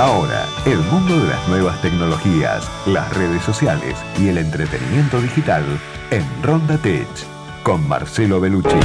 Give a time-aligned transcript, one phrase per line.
[0.00, 5.62] Ahora, el mundo de las nuevas tecnologías, las redes sociales y el entretenimiento digital
[6.10, 7.06] en Ronda Tech
[7.62, 8.78] con Marcelo Bellucci.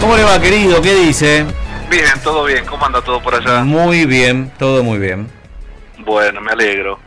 [0.00, 0.80] ¿Cómo le va, querido?
[0.80, 1.44] ¿Qué dice?
[1.90, 2.64] Bien, todo bien.
[2.64, 3.62] ¿Cómo anda todo por allá?
[3.64, 5.28] Muy bien, todo muy bien.
[5.98, 7.00] Bueno, me alegro.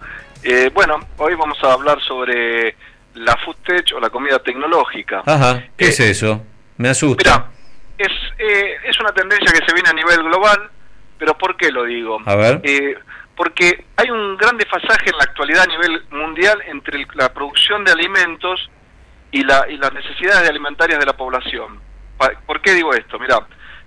[0.44, 2.76] Eh, bueno, hoy vamos a hablar sobre
[3.16, 5.24] la food tech o la comida tecnológica.
[5.26, 6.44] Ajá, ¿qué es Eh, eso?
[6.78, 7.24] Me asusta.
[7.24, 7.46] Mira,
[8.02, 10.70] es, eh, es una tendencia que se viene a nivel global,
[11.18, 12.20] pero ¿por qué lo digo?
[12.26, 12.62] A ver.
[12.64, 12.98] Eh,
[13.36, 17.92] porque hay un gran desfasaje en la actualidad a nivel mundial entre la producción de
[17.92, 18.70] alimentos
[19.32, 21.80] y, la, y las necesidades alimentarias de la población.
[22.46, 23.18] ¿Por qué digo esto?
[23.18, 23.40] Mira,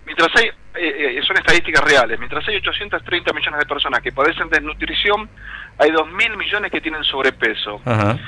[0.06, 4.48] mientras hay, eh, eh, son estadísticas reales, mientras hay 830 millones de personas que padecen
[4.48, 5.28] desnutrición,
[5.78, 7.80] hay 2.000 millones que tienen sobrepeso.
[7.84, 8.18] Ajá.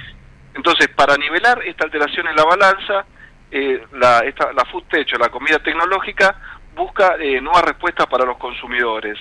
[0.54, 3.04] Entonces, para nivelar esta alteración en la balanza,
[3.50, 6.38] eh, la, esta, la food tech o la comida tecnológica
[6.74, 9.18] busca eh, nuevas respuestas para los consumidores.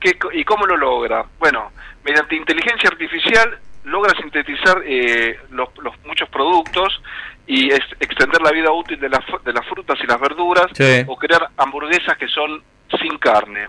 [0.00, 1.24] ¿Qué ¿Y cómo lo logra?
[1.38, 1.72] Bueno,
[2.04, 7.02] mediante inteligencia artificial logra sintetizar eh, los, los muchos productos
[7.46, 10.66] y es- extender la vida útil de las, fru- de las frutas y las verduras
[10.72, 11.04] Sí.
[11.06, 12.62] o crear hamburguesas que son
[13.00, 13.66] sin carne.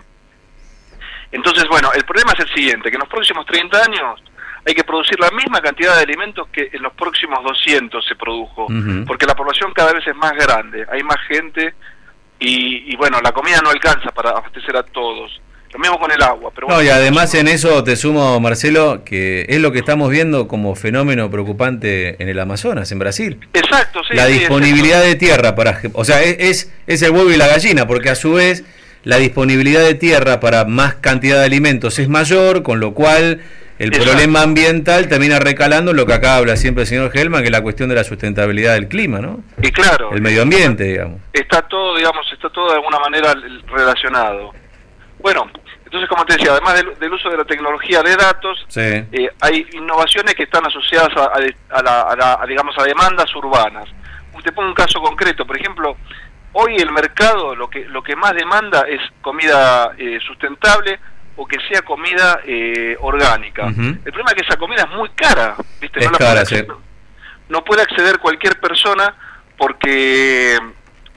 [1.32, 4.22] Entonces, bueno, el problema es el siguiente, que en los próximos 30 años
[4.66, 8.66] hay que producir la misma cantidad de alimentos que en los próximos 200 se produjo,
[9.06, 11.74] porque la población cada vez es más grande, hay más gente
[12.40, 15.40] y, y, bueno, la comida no alcanza para abastecer a todos.
[15.72, 16.52] Lo mismo con el agua.
[16.54, 20.10] Pero No, bueno, y además en eso te sumo, Marcelo, que es lo que estamos
[20.10, 23.38] viendo como fenómeno preocupante en el Amazonas, en Brasil.
[23.52, 24.14] Exacto, sí.
[24.14, 25.80] la sí, disponibilidad de tierra para...
[25.94, 28.64] O sea, es, es el huevo y la gallina, porque a su vez
[29.02, 33.40] la disponibilidad de tierra para más cantidad de alimentos es mayor, con lo cual
[33.78, 34.10] el Exacto.
[34.10, 37.62] problema ambiental termina recalando lo que acá habla siempre el señor Helman, que es la
[37.62, 39.42] cuestión de la sustentabilidad del clima, ¿no?
[39.62, 41.20] Y claro, El medio ambiente, digamos.
[41.32, 43.34] está todo, digamos, está todo de alguna manera
[43.68, 44.52] relacionado.
[45.18, 45.50] Bueno,
[45.84, 48.80] entonces como te decía, además del, del uso de la tecnología de datos, Sí.
[48.80, 52.82] eh, hay innovaciones que están asociadas a, a- a la, a la- a, digamos, a
[52.84, 53.84] demandas urbanas.
[54.44, 55.96] Te pongo un caso concreto, por ejemplo,
[56.52, 61.00] hoy el mercado lo que lo que más demanda es comida eh, sustentable
[61.36, 63.66] o que sea comida eh, orgánica.
[63.66, 66.00] El problema es que esa comida es muy cara, ¿viste?
[66.00, 66.54] Es la cara, puede sí.
[66.56, 66.76] acceder-
[67.48, 69.14] no puede acceder cualquier persona
[69.56, 70.58] porque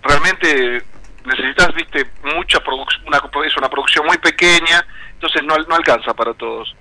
[0.01, 0.83] realmente
[1.25, 2.59] necesitas, viste, mucha
[3.05, 6.75] una, es una producción muy pequeña, entonces no, no alcanza para todos.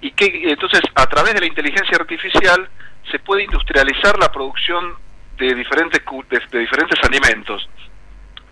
[0.00, 2.68] Y que entonces a través de la inteligencia artificial
[3.10, 4.94] se puede industrializar la producción
[5.38, 7.68] de diferentes de, de diferentes alimentos.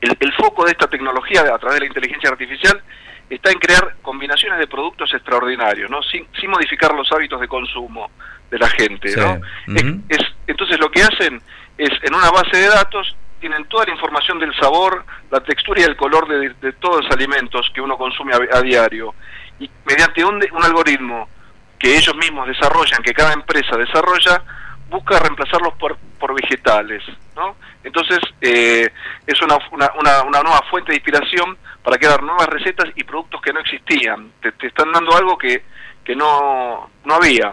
[0.01, 2.83] El, el foco de esta tecnología a través de la inteligencia artificial
[3.31, 6.03] está en crear combinaciones de productos extraordinarios, ¿no?
[6.03, 8.11] Sin, sin modificar los hábitos de consumo
[8.51, 9.19] de la gente, Sí.
[9.21, 9.41] ¿no?
[10.09, 11.41] Es- entonces lo que hacen
[11.79, 15.85] es en una base de datos tienen toda la información del sabor, la textura y
[15.85, 19.15] el color de, de todos los alimentos que uno consume a, a diario
[19.59, 21.29] y mediante un, un algoritmo
[21.79, 24.43] que ellos mismos desarrollan, que cada empresa desarrolla,
[24.89, 27.03] busca reemplazarlos por, por vegetales,
[27.37, 27.57] ¿no?
[27.83, 28.89] Entonces eh,
[29.27, 33.53] es una, una, una nueva fuente de inspiración para crear nuevas recetas y productos que
[33.53, 34.33] no existían.
[34.41, 35.63] Te, te están dando algo que,
[36.03, 37.53] que no, no había.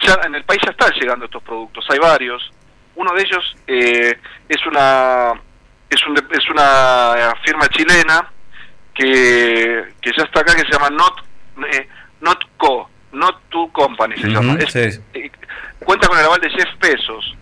[0.00, 2.50] Ya en el país ya están llegando estos productos, hay varios.
[2.94, 4.18] Uno de ellos eh,
[4.48, 5.32] es una
[5.90, 8.30] es, un, es una firma chilena
[8.94, 11.24] que, que ya está acá que se llama Not
[11.72, 11.88] eh,
[12.20, 14.54] Not Co, Not To Company se llama.
[14.58, 15.00] Es- sí.
[15.14, 15.30] eh,
[15.80, 17.34] cuenta con el aval de Jeff Bezos.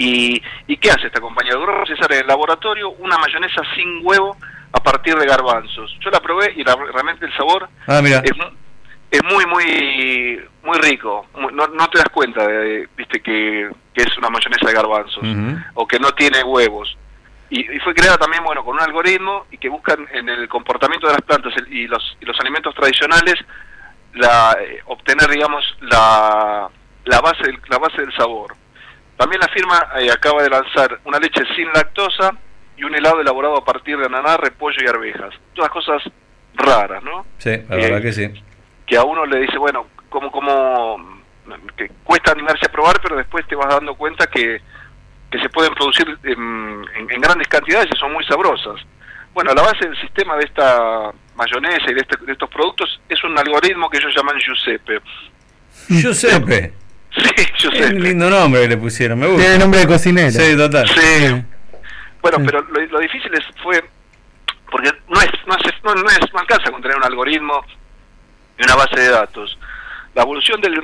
[0.00, 1.54] ¿Y, ¿Y qué hace esta compañía?
[1.54, 4.36] Logró procesar en el laboratorio una mayonesa sin huevo
[4.72, 5.96] a partir de garbanzos.
[6.00, 8.18] Yo la probé y la- realmente el sabor Ah, mira.
[8.24, 8.32] es,
[9.10, 11.26] es muy, muy muy rico.
[11.34, 15.24] No, no te das cuenta, de, viste, que, que es una mayonesa de garbanzos
[15.74, 16.96] o que no tiene huevos.
[17.50, 21.06] Y, y fue creada también, bueno, con un algoritmo y que buscan en el comportamiento
[21.06, 23.36] de las plantas el- y los, y los alimentos tradicionales
[24.14, 26.68] la, eh, obtener, digamos, la,
[27.06, 28.54] la, base del, la base del sabor.
[29.16, 32.32] También la firma eh, acaba de lanzar una leche sin lactosa
[32.78, 35.34] y un helado elaborado a partir de ananá, repollo y arvejas.
[35.54, 36.02] Todas cosas
[36.54, 37.26] raras, ¿no?
[37.38, 38.30] Sí, la Eh, verdad que sí.
[38.86, 41.20] que a uno le dice, bueno, como, como,
[41.76, 44.60] que cuesta animarse a probar, pero después te vas dando cuenta que,
[45.30, 48.80] que se pueden producir en, en- en grandes cantidades y son muy sabrosas.
[49.34, 53.22] Bueno, la base del sistema de esta mayonesa y de, este- de estos productos es
[53.24, 55.00] un algoritmo que ellos llaman Giuseppe.
[55.88, 56.72] Giuseppe.
[57.10, 57.96] Sí, Es Giuseppe.
[57.96, 59.42] un lindo nombre que le pusieron, me gusta.
[59.42, 60.30] Tiene nombre de cocinero.
[60.30, 60.86] Sí, total.
[60.88, 61.42] Sí.
[62.22, 62.44] Bueno, Sí.
[62.46, 63.82] pero lo, lo difícil es, fue,
[64.70, 67.64] porque no es, no, es, no, no es, no alcanza con tener un algoritmo
[68.58, 69.58] y una base de datos.
[70.14, 70.74] La evolución del,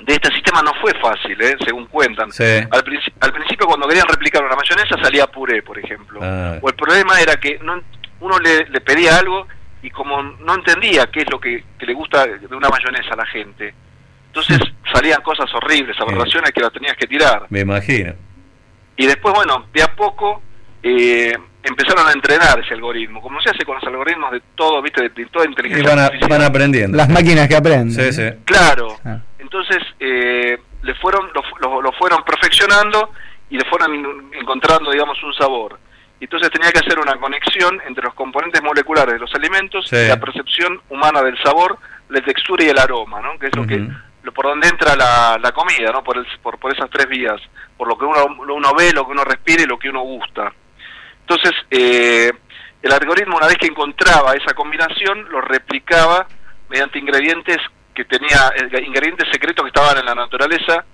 [0.00, 1.56] de este sistema no fue fácil, ¿eh?
[1.64, 2.32] según cuentan.
[2.32, 2.44] Sí.
[2.44, 2.82] Al,
[3.20, 6.20] al principio cuando querían replicar una mayonesa salía puré, por ejemplo.
[6.22, 6.58] Ah.
[6.62, 7.80] O el problema era que no,
[8.20, 9.46] uno le, le pedía algo
[9.82, 13.16] y como no entendía qué es lo que, que le gusta de una mayonesa a
[13.16, 13.72] la gente,
[14.26, 14.58] entonces
[14.92, 17.46] salían cosas horribles, aberraciones que las tenías que tirar.
[17.50, 18.14] Me imagino.
[18.98, 20.42] Y después, bueno, de a poco
[20.82, 25.02] eh, empezaron a entrenar ese algoritmo, como se hace con los algoritmos de todo, viste,
[25.02, 26.30] de, de toda Y inteligencia van, a- artificial.
[26.30, 26.96] van aprendiendo.
[26.96, 27.92] Las máquinas que aprenden.
[27.92, 28.28] Sí, sí.
[28.44, 28.96] Claro.
[29.04, 29.18] Ah.
[29.38, 33.12] Entonces eh, le fueron lo, fu- lo- lo fueron perfeccionando
[33.50, 35.78] y le fueron en- encontrando, digamos, un sabor.
[36.20, 39.96] Y Entonces tenía que hacer una conexión entre los componentes moleculares de los alimentos Sí.
[39.96, 41.78] y la percepción humana del sabor,
[42.08, 43.38] la textura y el aroma, ¿no?
[43.38, 43.86] Que es lo que
[44.32, 46.02] por donde entra la, la comida, ¿no?
[46.04, 47.40] Por, el- por por esas tres vías,
[47.76, 50.00] por lo que uno lo uno ve, lo que uno respira y lo que uno
[50.00, 50.52] gusta.
[51.20, 52.32] Entonces, eh,
[52.82, 56.26] el algoritmo, una vez que encontraba esa combinación, lo replicaba
[56.68, 57.58] mediante ingredientes
[57.94, 60.84] que tenía, eh, ingredientes secretos que estaban en la naturaleza,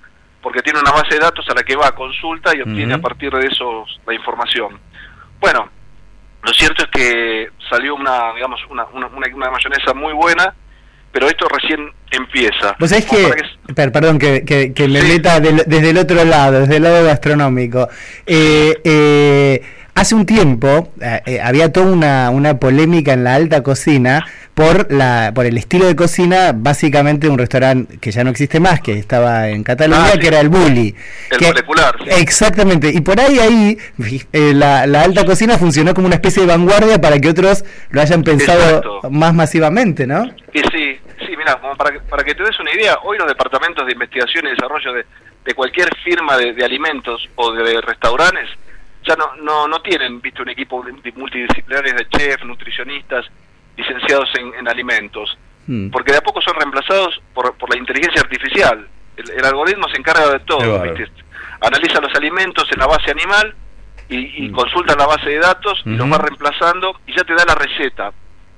[0.43, 2.99] porque tiene una base de datos a la que va a consulta y obtiene a
[3.01, 4.79] partir de esos la información.
[5.41, 5.69] Bueno,
[6.43, 10.55] lo cierto es que salió una, digamos, una, una, una- una mayonesa muy buena,
[11.15, 11.81] pero esto recién
[12.11, 12.77] empieza.
[12.87, 15.09] Sabés Como que, para que- per- perdón que, que- que me Sí.
[15.13, 17.89] meta del- desde el otro lado, desde el lado gastronómico.
[18.27, 19.63] Eh, eh,
[19.95, 24.93] hace un tiempo eh, eh, había toda una, una polémica en la alta cocina por
[24.93, 28.81] la por el estilo de cocina básicamente de un restaurante que ya no existe más,
[28.81, 30.19] que estaba en Cataluña, Ah, sí.
[30.21, 30.95] que era el Bulli.
[31.31, 32.11] El Que- molecular, sí.
[32.21, 33.79] Exactamente, y por ahí ahí
[34.33, 38.01] eh, la, la alta cocina funcionó como una especie de vanguardia para que otros lo
[38.01, 39.11] hayan pensado Exacto.
[39.11, 40.25] más masivamente, ¿no?
[40.53, 40.99] Y sí,
[41.45, 44.47] mira, como para que, para que te des una idea, hoy los departamentos de investigación
[44.47, 45.07] y desarrollo de,
[45.45, 48.49] de cualquier firma de, de alimentos o de restaurantes
[49.07, 50.93] ya no, no, no tienen, viste, un equipo de-
[51.93, 53.27] de chefs, nutricionistas,
[53.77, 55.37] licenciados en, en alimentos,
[55.67, 55.89] Hmm.
[55.91, 58.87] porque de a poco son reemplazados por, por la inteligencia artificial.
[59.17, 60.83] El, el algoritmo se encarga de todo.
[60.83, 61.11] ¿viste?
[61.63, 63.55] analiza los alimentos en la base animal
[64.11, 64.53] y, y Mm.
[64.53, 68.13] consulta la base de datos y los va reemplazando y ya te da la receta.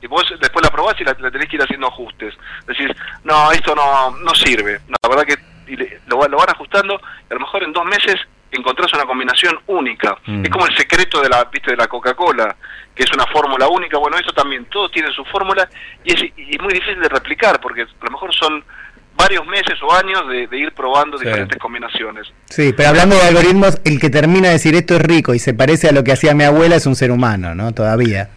[0.07, 2.33] Y vos después la probás y la, la tenés que ir haciendo ajustes.
[2.67, 2.87] Decís,
[3.25, 4.79] no, esto no, no sirve.
[4.87, 6.95] No, la verdad que y le- lo, lo van ajustando
[7.29, 8.15] y a lo mejor en dos meses
[8.53, 10.17] encontrás una combinación única.
[10.27, 10.45] Mm.
[10.45, 12.55] Es como el secreto de la, ¿viste, de la Coca-Cola,
[12.95, 13.99] que es una fórmula única.
[13.99, 15.69] Bueno, eso también, todos tienen su fórmula
[16.05, 18.63] y es, y es muy difícil de replicar porque a lo mejor son
[19.17, 21.25] varios meses o años de, de ir probando Sí.
[21.25, 22.29] diferentes combinaciones.
[22.51, 25.53] Sí, pero hablando de algoritmos, el que termina de decir esto es rico y se
[25.55, 27.73] parece a lo que hacía mi abuela es un ser humano, ¿no?
[27.73, 28.29] Todavía.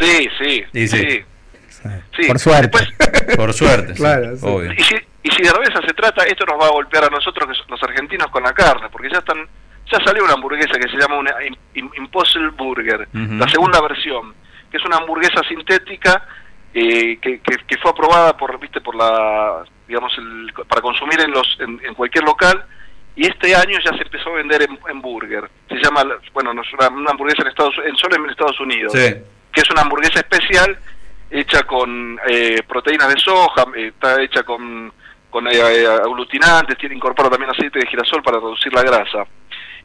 [0.00, 0.98] Sí, sí, Y sí.
[0.98, 1.24] sí.
[2.16, 2.26] Sí.
[2.28, 2.78] Por suerte.
[2.78, 3.88] Después, Por suerte.
[3.94, 4.46] sí, Claro, sí.
[4.46, 4.72] obvio.
[4.72, 4.94] y, si,
[5.24, 7.82] y si de revés se trata, esto nos va a golpear a nosotros, que los
[7.82, 9.46] argentinos, con la carne, porque ya están
[9.90, 14.32] ya salió una hamburguesa que se llama una Im- Im- Impossible Burger, la segunda versión,
[14.70, 16.24] que es una hamburguesa sintética
[16.72, 21.32] eh, que, que, que fue aprobada por, viste, por la, digamos, el- para consumir en
[21.32, 22.64] los en, en cualquier local.
[23.16, 25.50] Y este año ya se empezó a vender en, en burger.
[25.68, 26.02] Se llama,
[26.32, 29.14] bueno, no es una, una hamburguesa en Estados en solo en Estados Unidos Sí.
[29.52, 30.78] Que es una hamburguesa especial
[31.30, 34.92] hecha con eh, proteínas de soja, eh, está hecha con,
[35.30, 39.24] con eh, aglutinantes, tiene incorpora también aceite de girasol para reducir la grasa.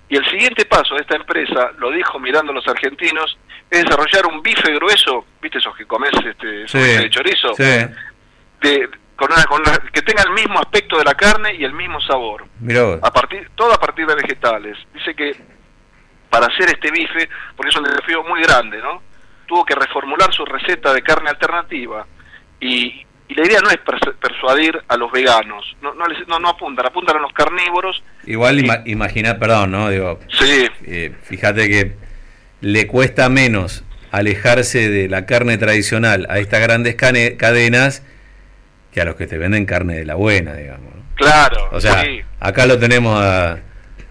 [0.10, 3.38] Y el siguiente paso de esta empresa, lo dijo mirando a los argentinos,
[3.70, 6.78] es desarrollar un bife grueso, ¿viste esos que comes este, Sí.
[6.78, 7.54] de chorizo?
[7.56, 7.64] Sí.
[8.62, 11.74] De- con una- con una- que tenga el mismo aspecto de la carne y el
[11.74, 13.00] mismo sabor Mirá vos.
[13.02, 14.78] a partir todo a partir de vegetales.
[14.94, 15.36] Dice que
[16.30, 19.02] para hacer este bife, porque es un desafío muy grande, ¿no?
[19.48, 22.06] Tuvo que reformular su receta de carne alternativa
[22.60, 26.38] y, y la idea no es persu- persuadir a los veganos, no no, les- no,
[26.40, 28.04] no apuntan, apuntan a los carnívoros.
[28.26, 29.90] Igual ima- imagina, perdón, ¿no?
[29.90, 31.96] Digo, Sí, eh, fíjate que
[32.62, 38.04] le cuesta menos alejarse de la carne tradicional a estas grandes cadenas
[38.94, 40.94] que a los que te venden carne de la buena, digamos.
[40.96, 41.04] ¿no?
[41.16, 41.70] claro.
[41.72, 42.22] O sea, sí.
[42.40, 43.60] acá lo tenemos a-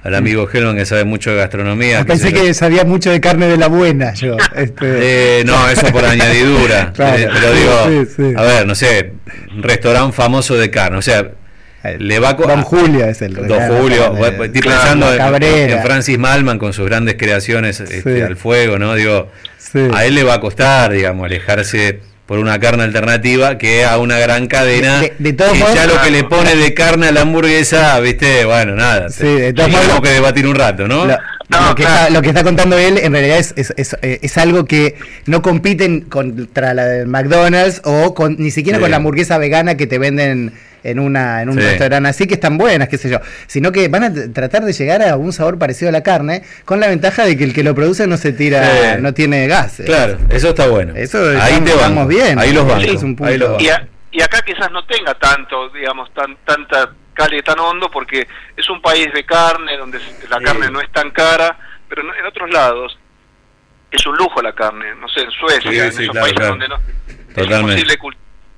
[0.06, 1.98] al amigo Helman que sabe mucho de gastronomía.
[1.98, 4.36] Ah, qué pensé que sabía mucho de carne de la buena, yo.
[4.54, 6.92] Este, Eh, no, eso por añadidura.
[6.94, 7.18] Claro.
[7.18, 8.32] Eh, pero digo, Sí, sí.
[8.36, 9.14] a ver, no sé,
[9.52, 11.28] un restaurante famoso de carne, o sea,
[11.98, 16.86] le va Don Julio es el Don Julio, estoy pensando en, Francis Malman con sus
[16.86, 18.20] grandes creaciones este, Sí.
[18.20, 18.94] al fuego, ¿no?
[18.94, 19.28] Digo,
[19.92, 24.18] a él le va a costar, digamos, alejarse por una carne alternativa que a una
[24.18, 27.06] gran cadena De- de- de todos que modos- ya lo que le pone de carne
[27.08, 30.88] a la hamburguesa, viste, bueno, nada, Sí, de todos tenemos modos- que debatir un rato,
[30.88, 31.04] ¿no?
[31.06, 31.16] Lo,
[31.48, 31.96] No, lo que claro.
[32.00, 34.96] está, lo que está contando él en realidad es, es, es, eh, es algo que
[35.26, 38.82] no compiten contra la del McDonald's o con, ni siquiera Sí.
[38.82, 40.52] con la hamburguesa vegana que te venden
[40.90, 41.62] en una en un Sí.
[41.64, 45.02] restaurante así que están buenas, qué sé yo, sino que van a tratar de llegar
[45.02, 47.74] a un sabor parecido a la carne con la ventaja de que el que lo
[47.74, 48.64] produce no se tira,
[48.96, 49.02] Sí.
[49.02, 49.82] no tiene gas.
[49.84, 50.94] Claro, eso está bueno.
[50.96, 52.38] Eso ahí estamos- te estamos bien.
[52.38, 52.64] Ahí los
[53.02, 53.24] un punto.
[53.24, 57.58] ahí los Y, a- y acá quizás no tenga tanto, digamos, tan tanta calle tan
[57.58, 58.26] hondo porque
[58.56, 60.44] es un país de carne donde la Sí.
[60.44, 62.98] carne no es tan cara, pero en otros lados
[63.90, 66.36] es un lujo la carne, no sé, en Suecia, Sí, en sí, esos claro, países
[66.36, 66.50] claro.
[66.50, 67.98] donde no es imposible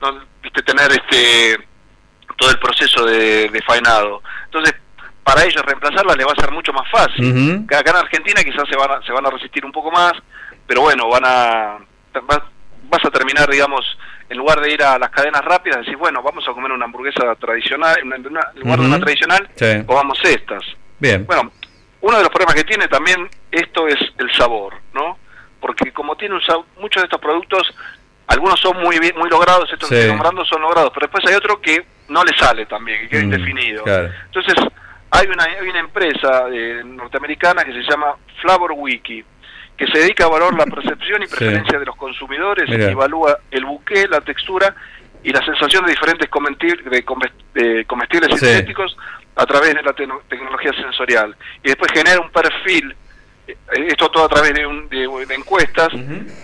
[0.00, 1.58] no, viste, tener este
[2.38, 4.23] todo el proceso de, de faenado.
[4.47, 4.75] Entonces,
[5.23, 7.66] para ellos reemplazarla le va a ser mucho más fácil.
[7.68, 10.12] Acá en Argentina quizás se van a, se van a resistir un poco más,
[10.66, 11.78] pero bueno, van a
[12.21, 12.45] va-
[12.85, 13.85] vas a terminar, digamos,
[14.30, 17.35] en lugar de ir a las cadenas rápidas, decís, bueno, vamos a comer una hamburguesa
[17.35, 19.83] tradicional, en lugar de una tradicional, Sí.
[19.87, 20.62] comamos estas.
[20.99, 21.26] Bien.
[21.26, 21.52] Bueno,
[22.00, 25.18] uno de los problemas que tiene también esto es el sabor, ¿no?
[25.61, 26.42] Porque como tiene un
[26.80, 27.75] muchos de estos productos,
[28.28, 31.35] algunos son muy bien, muy logrados, estos que estoy nombrando son logrados, pero después hay
[31.37, 33.84] otro que no le sale también, que queda Mm, indefinido.
[33.84, 34.10] claro.
[34.26, 34.54] Entonces,
[35.10, 39.24] hay una, hay una empresa eh, norteamericana que se llama Flavor Wiki,
[39.76, 41.36] que se dedica a valorar la percepción y Sí.
[41.36, 44.74] preferencia de los consumidores y evalúa el buque, la textura
[45.22, 48.44] y la sensación de diferentes comesti- de comes- de comestibles Sí.
[48.46, 48.96] sintéticos
[49.36, 51.36] a través de la tecno- tecnología sensorial.
[51.62, 52.94] Y después genera un perfil,
[53.46, 53.56] eh,
[53.88, 55.88] esto todo a través de, un- de- de encuestas,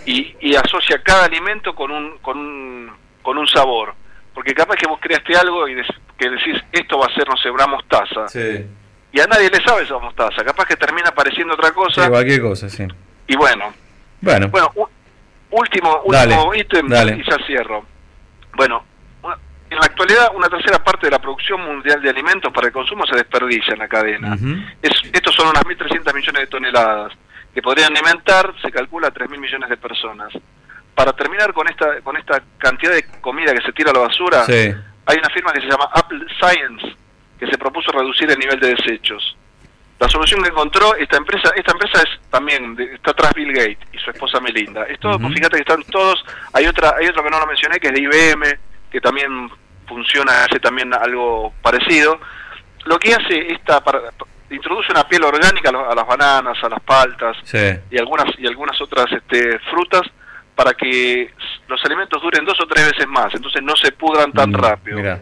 [0.05, 2.91] y, y asocia cada alimento con un, con un,
[3.21, 3.93] con un sabor.
[4.35, 5.75] Porque capaz que vos creaste algo y
[6.17, 8.27] que decís, esto va a ser, no sé, una mostaza.
[8.27, 8.65] Sí.
[9.13, 10.43] Y a nadie le sabe esa mostaza.
[10.43, 12.09] Capaz que termina pareciendo otra Sí, cosa.
[12.09, 12.85] cualquier cosa, sí.
[13.27, 13.73] y bueno,
[14.21, 14.71] Bueno, bueno,
[15.51, 17.17] último, Dale, último ítem dale.
[17.17, 17.85] y ya cierro.
[18.55, 18.83] Bueno,
[19.69, 23.05] en la actualidad una tercera parte de la producción mundial de alimentos para el consumo
[23.05, 24.37] se desperdicia en la cadena.
[24.81, 27.13] Es- estos son unas 1.300 millones de toneladas
[27.53, 30.29] que podrían alimentar, se calcula, 3.000 millones de personas.
[30.95, 34.45] Para terminar con esta con esta cantidad de comida que se tira a la basura,
[34.45, 34.73] sí.
[35.05, 36.95] hay una firma que se llama Apple Science
[37.37, 39.35] que se propuso reducir el nivel de desechos.
[39.99, 43.79] La solución que encontró esta empresa, esta empresa es también de- está tras Bill Gates
[43.93, 44.83] y su esposa Melinda.
[44.85, 45.29] Esto, Ujú.
[45.29, 46.23] fíjate que están todos,
[46.53, 48.57] hay otra, hay otro que no lo mencioné que es de IBM,
[48.91, 49.49] que también
[49.87, 52.19] funciona, hace también algo parecido.
[52.85, 54.01] Lo que hace esta para-
[54.49, 57.57] introduce una piel orgánica a, las bananas, a las paltas Sí.
[57.91, 60.03] y algunas y algunas otras este, frutas
[60.55, 61.33] para que
[61.67, 65.19] los alimentos duren dos o tres veces más, entonces no se pudran tan Mm, rápido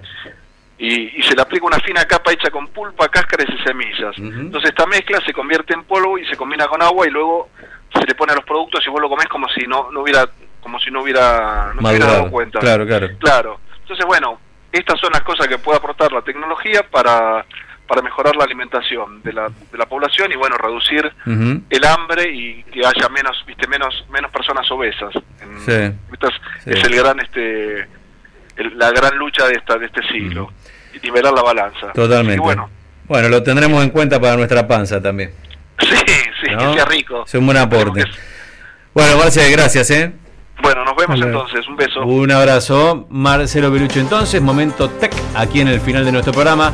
[0.78, 4.16] y, y se le aplica una fina capa hecha con pulpa, cáscaras y semillas.
[4.18, 7.50] Entonces esta mezcla se convierte en polvo y se combina con agua y luego
[7.94, 10.28] se le pone a los productos y vos lo comés como si no, no hubiera
[10.62, 12.12] como si no hubiera no Madurado.
[12.14, 12.60] dado cuenta.
[12.60, 13.10] Claro, claro.
[13.20, 13.60] Claro.
[13.82, 14.40] Entonces bueno,
[14.72, 17.46] estas son las cosas que puede aportar la tecnología para
[17.88, 22.64] para mejorar la alimentación de la, de la población y bueno reducir el hambre y
[22.64, 25.72] que haya menos viste menos menos personas obesas En- Sí.
[25.72, 25.94] es,
[26.64, 26.70] Sí.
[26.72, 27.82] es el gran este
[28.56, 30.52] el- la gran lucha de esta de este siglo
[30.94, 32.36] y nivelar la balanza Totalmente.
[32.38, 32.70] y bueno
[33.06, 35.32] Bueno, lo tendremos en cuenta para nuestra panza también.
[35.80, 35.88] sí
[36.44, 36.58] sí ¿no?
[36.72, 38.06] que sea rico Es un buen aporte.
[38.94, 40.14] Bueno, Marce, gracias, ¿eh?
[40.62, 43.08] bueno nos vemos entonces un beso Un abrazo.
[43.10, 46.72] Marcelo Belucho entonces, Momento Tech, aquí en el final de nuestro programa.